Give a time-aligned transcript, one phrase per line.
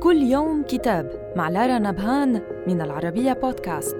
[0.00, 3.96] كل يوم كتاب مع لارا نبهان من العربية بودكاست.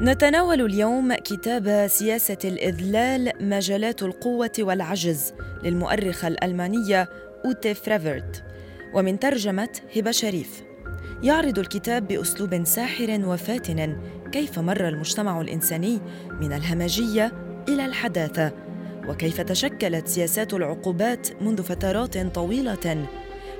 [0.00, 7.08] نتناول اليوم كتاب سياسة الإذلال مجالات القوة والعجز للمؤرخة الألمانية
[7.44, 8.44] أوتي فريفرت
[8.94, 10.62] ومن ترجمة هبة شريف.
[11.22, 13.96] يعرض الكتاب بأسلوب ساحر وفاتن
[14.32, 16.00] كيف مر المجتمع الإنساني
[16.40, 17.32] من الهمجية
[17.68, 18.52] إلى الحداثة
[19.08, 23.06] وكيف تشكلت سياسات العقوبات منذ فترات طويلة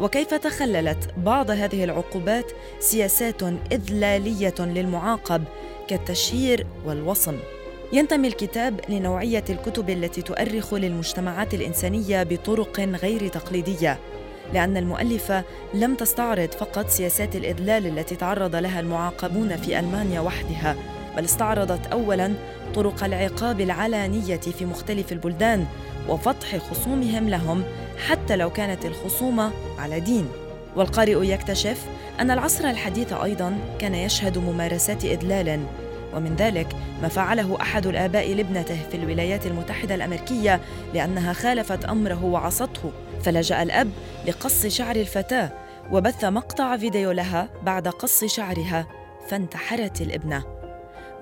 [0.00, 5.44] وكيف تخللت بعض هذه العقوبات سياسات إذلالية للمعاقب
[5.88, 7.36] كالتشهير والوصم.
[7.92, 13.98] ينتمي الكتاب لنوعية الكتب التي تؤرخ للمجتمعات الإنسانية بطرق غير تقليدية
[14.54, 15.44] لأن المؤلفه
[15.74, 20.76] لم تستعرض فقط سياسات الإذلال التي تعرض لها المعاقبون في ألمانيا وحدها
[21.16, 22.34] بل استعرضت اولا
[22.74, 25.66] طرق العقاب العلانية في مختلف البلدان
[26.08, 27.62] وفضح خصومهم لهم
[28.08, 30.28] حتى لو كانت الخصومه على دين.
[30.76, 31.86] والقارئ يكتشف
[32.20, 35.60] أن العصر الحديث أيضا كان يشهد ممارسات اذلال
[36.14, 36.66] ومن ذلك
[37.02, 40.60] ما فعله أحد الآباء لابنته في الولايات المتحدة الأمريكية
[40.94, 42.92] لأنها خالفت أمره وعصته.
[43.22, 43.90] فلجأ الأب
[44.26, 45.50] لقص شعر الفتاة
[45.92, 48.86] وبث مقطع فيديو لها بعد قص شعرها
[49.28, 50.59] فانتحرت الابنة.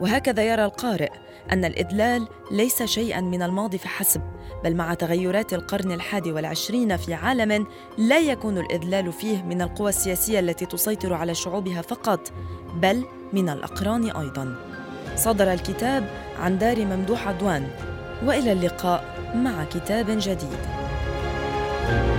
[0.00, 1.10] وهكذا يرى القارئ
[1.52, 4.22] أن الإذلال ليس شيئا من الماضي فحسب
[4.64, 7.66] بل مع تغيرات القرن الحادي والعشرين في عالم
[7.98, 12.32] لا يكون الإذلال فيه من القوى السياسية التي تسيطر على شعوبها فقط
[12.74, 14.56] بل من الأقران أيضا.
[15.16, 17.69] صدر الكتاب عن دار ممدوح عدوان
[18.24, 19.04] وإلى اللقاء
[19.34, 20.58] مع كتاب جديد.
[21.88, 22.17] thank you